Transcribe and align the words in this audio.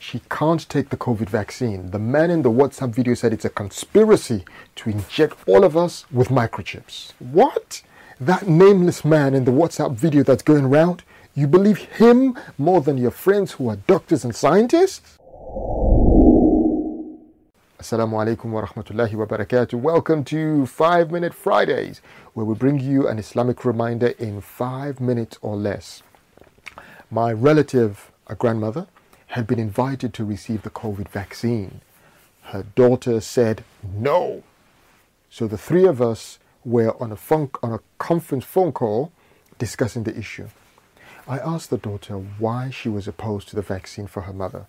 She 0.00 0.20
can't 0.30 0.66
take 0.68 0.90
the 0.90 0.96
COVID 0.96 1.28
vaccine. 1.28 1.90
The 1.90 1.98
man 1.98 2.30
in 2.30 2.42
the 2.42 2.50
WhatsApp 2.50 2.90
video 2.90 3.14
said 3.14 3.32
it's 3.32 3.44
a 3.44 3.50
conspiracy 3.50 4.44
to 4.76 4.90
inject 4.90 5.36
all 5.48 5.64
of 5.64 5.76
us 5.76 6.06
with 6.12 6.28
microchips. 6.28 7.14
What? 7.18 7.82
That 8.20 8.46
nameless 8.46 9.04
man 9.04 9.34
in 9.34 9.44
the 9.44 9.50
WhatsApp 9.50 9.94
video 9.94 10.22
that's 10.22 10.44
going 10.44 10.66
around? 10.66 11.02
You 11.34 11.48
believe 11.48 11.78
him 11.78 12.38
more 12.56 12.80
than 12.80 12.96
your 12.96 13.10
friends 13.10 13.52
who 13.52 13.68
are 13.68 13.76
doctors 13.76 14.24
and 14.24 14.34
scientists? 14.36 15.18
Assalamu 17.80 18.14
alaikum 18.36 18.46
wa 18.46 18.64
rahmatullahi 18.66 19.14
wa 19.14 19.26
barakatuh. 19.26 19.74
Welcome 19.74 20.22
to 20.24 20.66
5 20.66 21.10
Minute 21.10 21.34
Fridays, 21.34 22.00
where 22.34 22.46
we 22.46 22.54
bring 22.54 22.78
you 22.78 23.08
an 23.08 23.18
Islamic 23.18 23.64
reminder 23.64 24.08
in 24.18 24.40
5 24.40 25.00
minutes 25.00 25.38
or 25.42 25.56
less. 25.56 26.02
My 27.10 27.32
relative, 27.32 28.12
a 28.28 28.36
grandmother, 28.36 28.86
had 29.38 29.46
been 29.46 29.60
invited 29.60 30.12
to 30.12 30.24
receive 30.24 30.62
the 30.62 30.70
COVID 30.70 31.08
vaccine. 31.08 31.80
Her 32.42 32.64
daughter 32.74 33.20
said 33.20 33.62
no. 33.84 34.42
So 35.30 35.46
the 35.46 35.56
three 35.56 35.86
of 35.86 36.02
us 36.02 36.40
were 36.64 37.00
on 37.00 37.12
a, 37.12 37.16
phone, 37.16 37.48
on 37.62 37.72
a 37.72 37.78
conference 37.98 38.44
phone 38.44 38.72
call 38.72 39.12
discussing 39.56 40.02
the 40.02 40.18
issue. 40.18 40.48
I 41.28 41.38
asked 41.38 41.70
the 41.70 41.78
daughter 41.78 42.14
why 42.16 42.70
she 42.70 42.88
was 42.88 43.06
opposed 43.06 43.48
to 43.50 43.54
the 43.54 43.62
vaccine 43.62 44.08
for 44.08 44.22
her 44.22 44.32
mother. 44.32 44.66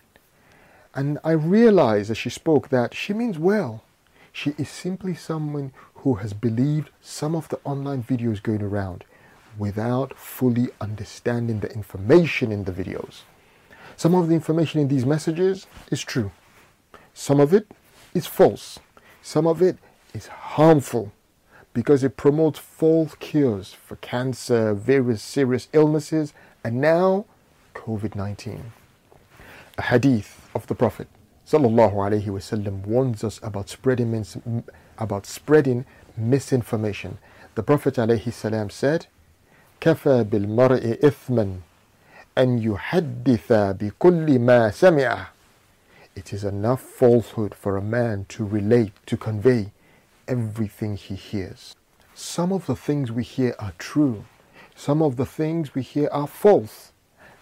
And 0.93 1.17
I 1.23 1.31
realized 1.31 2.11
as 2.11 2.19
she 2.19 2.29
spoke 2.29 2.69
that 2.69 2.93
she 2.93 3.11
means 3.11 3.39
well. 3.39 3.83
She 4.31 4.53
is 4.59 4.69
simply 4.69 5.15
someone 5.15 5.73
who 5.95 6.15
has 6.21 6.33
believed 6.33 6.91
some 7.01 7.35
of 7.35 7.49
the 7.49 7.59
online 7.63 8.03
videos 8.03 8.43
going 8.43 8.61
around 8.61 9.03
without 9.57 10.15
fully 10.15 10.67
understanding 10.79 11.61
the 11.61 11.73
information 11.73 12.51
in 12.51 12.65
the 12.65 12.71
videos. 12.71 13.21
Some 13.99 14.15
of 14.15 14.29
the 14.29 14.33
information 14.33 14.79
in 14.79 14.87
these 14.87 15.05
messages 15.05 15.67
is 15.91 16.01
true. 16.01 16.31
Some 17.13 17.41
of 17.41 17.53
it 17.53 17.67
is 18.13 18.27
false. 18.27 18.79
Some 19.21 19.45
of 19.45 19.61
it 19.61 19.77
is 20.13 20.27
harmful 20.27 21.11
because 21.73 22.01
it 22.01 22.15
promotes 22.15 22.59
false 22.59 23.13
cures 23.15 23.73
for 23.73 23.97
cancer, 23.97 24.73
various 24.73 25.21
serious 25.21 25.67
illnesses, 25.73 26.33
and 26.63 26.79
now 26.79 27.25
COVID 27.75 28.15
19. 28.15 28.71
A 29.77 29.81
hadith 29.81 30.47
of 30.55 30.65
the 30.67 30.75
Prophet 30.75 31.09
wasallam 31.45 32.85
warns 32.85 33.25
us 33.25 33.41
about 33.43 33.67
spreading 33.67 34.11
mis- 34.11 34.37
about 34.97 35.25
spreading 35.25 35.85
misinformation. 36.15 37.17
The 37.55 37.63
Prophet 37.63 37.95
salam 37.95 38.69
said, 38.69 39.07
"Kafa 39.81 40.23
bil 40.29 40.47
mar'i 40.47 40.97
ithman 41.01 41.63
أن 42.38 42.58
يحدث 42.58 43.52
بكل 43.52 44.38
ما 44.38 44.70
سمع 44.70 45.26
It 46.16 46.32
is 46.32 46.44
enough 46.44 46.80
falsehood 46.80 47.54
for 47.54 47.76
a 47.76 47.82
man 47.82 48.26
to 48.28 48.44
relate, 48.44 48.92
to 49.06 49.16
convey 49.16 49.72
everything 50.28 50.96
he 50.96 51.16
hears. 51.16 51.74
Some 52.14 52.52
of 52.52 52.66
the 52.66 52.76
things 52.76 53.10
we 53.10 53.24
hear 53.24 53.56
are 53.58 53.72
true. 53.78 54.24
Some 54.76 55.02
of 55.02 55.16
the 55.16 55.26
things 55.26 55.74
we 55.74 55.82
hear 55.82 56.08
are 56.12 56.28
false. 56.28 56.92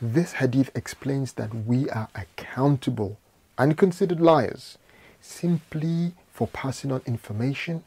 This 0.01 0.33
hadith 0.35 0.71
explains 0.75 1.35
that 1.35 1.55
we 1.55 1.89
are 1.91 2.09
accountable 2.15 3.19
and 3.59 3.77
considered 3.77 4.21
liars 4.21 4.79
simply 5.21 6.15
for 6.33 6.49
passing 6.49 6.91
on 6.91 7.03
information 7.07 7.85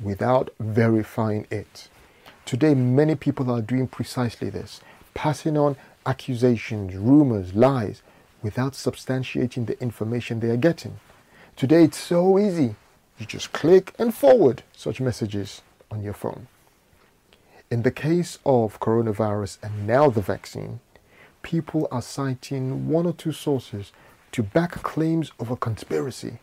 without 0.00 0.50
verifying 0.60 1.46
it. 1.50 1.88
Today, 2.44 2.74
many 2.74 3.14
people 3.14 3.50
are 3.50 3.60
doing 3.60 3.88
precisely 3.88 4.50
this, 4.50 4.80
passing 5.14 5.56
on 5.56 5.76
accusations, 6.05 6.95
rumors, 6.95 7.53
lies, 7.53 8.01
without 8.41 8.73
substantiating 8.73 9.65
the 9.65 9.79
information 9.81 10.39
they 10.39 10.49
are 10.49 10.57
getting. 10.57 10.99
Today 11.55 11.83
it's 11.83 11.97
so 11.97 12.37
easy. 12.37 12.75
You 13.17 13.25
just 13.25 13.53
click 13.53 13.93
and 13.99 14.13
forward 14.13 14.63
such 14.75 14.99
messages 14.99 15.61
on 15.89 16.03
your 16.03 16.13
phone. 16.13 16.47
In 17.69 17.83
the 17.83 17.91
case 17.91 18.39
of 18.45 18.79
coronavirus 18.79 19.57
and 19.63 19.87
now 19.87 20.09
the 20.09 20.21
vaccine, 20.21 20.79
people 21.41 21.87
are 21.91 22.01
citing 22.01 22.87
one 22.87 23.05
or 23.05 23.13
two 23.13 23.31
sources 23.31 23.91
to 24.31 24.43
back 24.43 24.71
claims 24.83 25.31
of 25.39 25.49
a 25.51 25.55
conspiracy. 25.55 26.39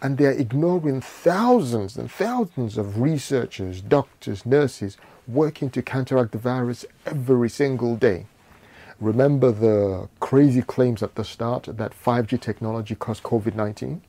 And 0.00 0.18
they 0.18 0.26
are 0.26 0.32
ignoring 0.32 1.00
thousands 1.00 1.96
and 1.96 2.10
thousands 2.10 2.78
of 2.78 3.00
researchers, 3.00 3.80
doctors, 3.80 4.46
nurses 4.46 4.96
working 5.26 5.70
to 5.70 5.82
counteract 5.82 6.32
the 6.32 6.38
virus 6.38 6.84
every 7.06 7.48
single 7.48 7.96
day. 7.96 8.26
Remember 9.02 9.50
the 9.50 10.08
crazy 10.20 10.62
claims 10.62 11.02
at 11.02 11.16
the 11.16 11.24
start 11.24 11.64
that 11.64 11.92
5G 11.92 12.40
technology 12.40 12.94
caused 12.94 13.24
COVID 13.24 13.56
19? 13.56 14.00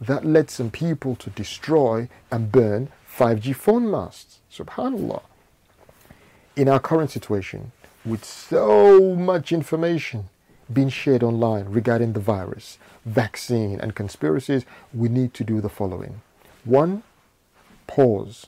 That 0.00 0.24
led 0.24 0.50
some 0.50 0.70
people 0.70 1.16
to 1.16 1.30
destroy 1.30 2.08
and 2.30 2.52
burn 2.52 2.90
5G 3.12 3.56
phone 3.56 3.90
masts. 3.90 4.38
Subhanallah. 4.52 5.20
In 6.54 6.68
our 6.68 6.78
current 6.78 7.10
situation, 7.10 7.72
with 8.04 8.24
so 8.24 9.16
much 9.16 9.50
information 9.50 10.28
being 10.72 10.90
shared 10.90 11.24
online 11.24 11.64
regarding 11.64 12.12
the 12.12 12.20
virus, 12.20 12.78
vaccine, 13.04 13.80
and 13.80 13.96
conspiracies, 13.96 14.64
we 14.92 15.08
need 15.08 15.34
to 15.34 15.42
do 15.42 15.60
the 15.60 15.68
following. 15.68 16.20
One, 16.64 17.02
pause, 17.88 18.46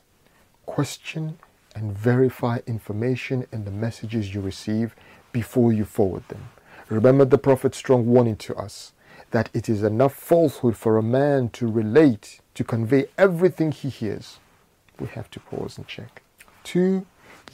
question, 0.65 1.39
and 1.75 1.93
verify 1.93 2.61
information 2.69 3.49
in 3.51 3.65
the 3.65 3.73
messages 3.73 4.33
you 4.33 4.41
receive 4.41 4.95
before 5.37 5.71
you 5.71 5.85
forward 5.85 6.27
them. 6.29 6.49
Remember 6.89 7.27
the 7.27 7.37
Prophet's 7.37 7.77
strong 7.77 8.07
warning 8.07 8.37
to 8.37 8.57
us 8.57 8.93
that 9.33 9.51
it 9.53 9.69
is 9.69 9.83
enough 9.83 10.15
falsehood 10.15 10.75
for 10.75 10.97
a 10.97 11.03
man 11.03 11.51
to 11.51 11.71
relate, 11.71 12.41
to 12.55 12.65
convey 12.65 13.05
everything 13.19 13.71
he 13.71 13.91
hears. 13.91 14.39
We 14.99 15.09
have 15.09 15.31
to 15.33 15.41
pause 15.41 15.77
and 15.77 15.87
check. 15.87 16.23
Two, 16.65 17.05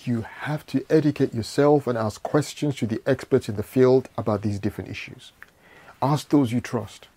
you 0.05 0.21
have 0.47 0.65
to 0.67 0.87
educate 0.89 1.35
yourself 1.35 1.89
and 1.89 1.99
ask 1.99 2.23
questions 2.23 2.77
to 2.77 2.87
the 2.87 3.03
experts 3.05 3.49
in 3.49 3.57
the 3.57 3.65
field 3.65 4.09
about 4.17 4.43
these 4.43 4.61
different 4.61 4.89
issues. 4.89 5.33
Ask 6.01 6.29
those 6.29 6.53
you 6.53 6.61
trust. 6.61 7.09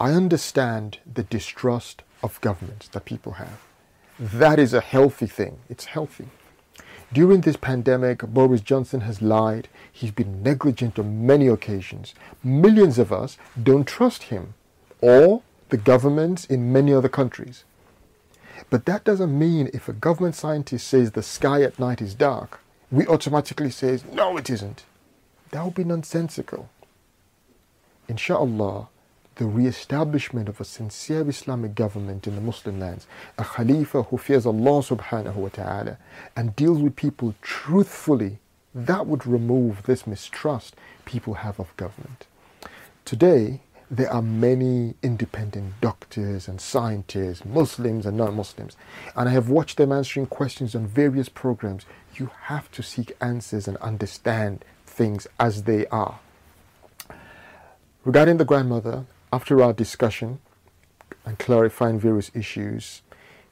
I 0.00 0.12
understand 0.12 0.96
the 1.04 1.24
distrust 1.24 2.02
of 2.22 2.40
governments 2.40 2.88
that 2.88 3.04
people 3.04 3.32
have. 3.32 3.58
That 4.18 4.58
is 4.58 4.72
a 4.72 4.80
healthy 4.80 5.26
thing. 5.26 5.58
It's 5.68 5.84
healthy. 5.84 6.28
During 7.12 7.40
this 7.40 7.56
pandemic, 7.56 8.20
Boris 8.20 8.60
Johnson 8.60 9.00
has 9.02 9.22
lied. 9.22 9.68
He's 9.90 10.10
been 10.10 10.42
negligent 10.42 10.98
on 10.98 11.26
many 11.26 11.46
occasions. 11.46 12.14
Millions 12.44 12.98
of 12.98 13.12
us 13.12 13.38
don't 13.60 13.86
trust 13.86 14.24
him 14.24 14.54
or 15.00 15.42
the 15.70 15.78
governments 15.78 16.44
in 16.44 16.72
many 16.72 16.92
other 16.92 17.08
countries. 17.08 17.64
But 18.70 18.84
that 18.84 19.04
doesn't 19.04 19.38
mean 19.38 19.70
if 19.72 19.88
a 19.88 19.92
government 19.94 20.34
scientist 20.34 20.86
says 20.86 21.12
the 21.12 21.22
sky 21.22 21.62
at 21.62 21.78
night 21.78 22.02
is 22.02 22.14
dark, 22.14 22.60
we 22.90 23.06
automatically 23.06 23.70
say, 23.70 24.00
no, 24.12 24.36
it 24.36 24.50
isn't. 24.50 24.84
That 25.50 25.64
would 25.64 25.74
be 25.74 25.84
nonsensical. 25.84 26.68
Insha'Allah, 28.08 28.88
the 29.38 29.46
re-establishment 29.46 30.48
of 30.48 30.60
a 30.60 30.64
sincere 30.64 31.28
Islamic 31.28 31.74
government 31.76 32.26
in 32.26 32.34
the 32.34 32.40
Muslim 32.40 32.80
lands, 32.80 33.06
a 33.38 33.44
Khalifa 33.44 34.02
who 34.02 34.18
fears 34.18 34.44
Allah 34.44 34.82
subhanahu 34.82 35.36
wa 35.36 35.48
ta'ala 35.48 35.96
and 36.36 36.54
deals 36.56 36.80
with 36.80 36.96
people 36.96 37.34
truthfully, 37.40 38.38
that 38.74 39.06
would 39.06 39.26
remove 39.26 39.84
this 39.84 40.06
mistrust 40.06 40.74
people 41.04 41.34
have 41.34 41.58
of 41.60 41.74
government. 41.76 42.26
Today, 43.04 43.60
there 43.88 44.12
are 44.12 44.20
many 44.20 44.94
independent 45.04 45.80
doctors 45.80 46.48
and 46.48 46.60
scientists, 46.60 47.44
Muslims 47.44 48.06
and 48.06 48.16
non 48.16 48.34
Muslims, 48.34 48.76
and 49.16 49.28
I 49.28 49.32
have 49.32 49.48
watched 49.48 49.78
them 49.78 49.92
answering 49.92 50.26
questions 50.26 50.74
on 50.74 50.86
various 50.86 51.28
programs. 51.28 51.86
You 52.16 52.30
have 52.42 52.70
to 52.72 52.82
seek 52.82 53.16
answers 53.20 53.68
and 53.68 53.76
understand 53.78 54.64
things 54.84 55.28
as 55.38 55.62
they 55.62 55.86
are. 55.86 56.18
Regarding 58.04 58.36
the 58.36 58.44
grandmother, 58.44 59.04
after 59.32 59.62
our 59.62 59.72
discussion 59.72 60.40
and 61.24 61.38
clarifying 61.38 61.98
various 61.98 62.30
issues, 62.34 63.02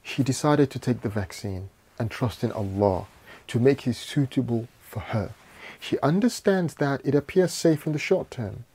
she 0.01 0.23
decided 0.23 0.71
to 0.71 0.79
take 0.79 1.01
the 1.01 1.09
vaccine 1.09 1.69
and 1.99 2.09
trust 2.09 2.43
in 2.43 2.51
Allah 2.51 3.05
to 3.47 3.59
make 3.59 3.87
it 3.87 3.93
suitable 3.93 4.67
for 4.81 4.99
her. 4.99 5.31
She 5.79 5.99
understands 5.99 6.75
that 6.75 7.01
it 7.05 7.13
appears 7.13 7.51
safe 7.51 7.85
in 7.85 7.93
the 7.93 7.99
short 7.99 8.31
term. 8.31 8.65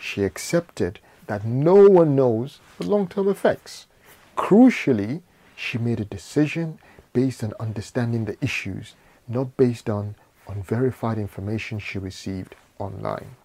She 0.00 0.24
accepted 0.24 1.00
that 1.26 1.44
no 1.44 1.88
one 1.88 2.16
knows 2.16 2.60
the 2.78 2.86
long 2.86 3.08
term 3.08 3.28
effects. 3.28 3.86
Crucially, 4.36 5.22
she 5.56 5.78
made 5.78 6.00
a 6.00 6.04
decision 6.04 6.78
based 7.12 7.42
on 7.42 7.52
understanding 7.58 8.24
the 8.24 8.36
issues, 8.40 8.94
not 9.26 9.56
based 9.56 9.90
on 9.90 10.14
unverified 10.48 11.18
information 11.18 11.78
she 11.78 11.98
received 11.98 12.54
online. 12.78 13.36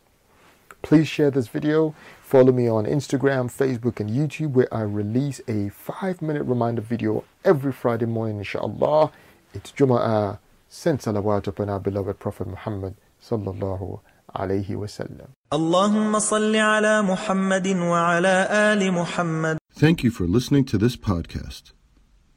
Please 0.91 1.07
share 1.07 1.31
this 1.31 1.47
video. 1.47 1.95
Follow 2.21 2.51
me 2.51 2.67
on 2.67 2.85
Instagram, 2.85 3.49
Facebook, 3.49 4.01
and 4.01 4.09
YouTube, 4.09 4.51
where 4.51 4.67
I 4.73 4.81
release 4.81 5.39
a 5.47 5.69
five 5.69 6.21
minute 6.21 6.43
reminder 6.43 6.81
video 6.81 7.23
every 7.45 7.71
Friday 7.71 8.07
morning, 8.07 8.39
inshallah. 8.39 9.09
It's 9.53 9.71
Jumaah. 9.71 10.39
Send 10.67 10.99
salawat 10.99 11.47
upon 11.47 11.69
our 11.69 11.79
beloved 11.79 12.19
Prophet 12.19 12.45
Muhammad, 12.45 12.95
sallallahu 13.23 14.01
alayhi 14.35 14.67
wasallam. 14.71 15.29
Allahumma 15.49 16.19
salli 16.19 16.59
ala 16.59 17.01
Muhammadin 17.07 17.87
wa 17.87 18.17
ala 18.17 18.47
ali 18.49 18.91
Muhammad. 18.91 19.59
Thank 19.73 20.03
you 20.03 20.11
for 20.11 20.27
listening 20.27 20.65
to 20.65 20.77
this 20.77 20.97
podcast. 20.97 21.71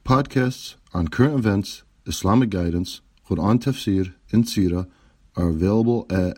Podcasts 0.05 0.75
on 0.93 1.09
current 1.09 1.33
events, 1.37 1.83
Islamic 2.05 2.51
guidance, 2.51 3.01
Quran 3.29 3.59
tafsir, 3.59 4.13
and 4.31 4.45
seerah 4.45 4.87
are 5.35 5.49
available 5.49 6.05
at 6.09 6.37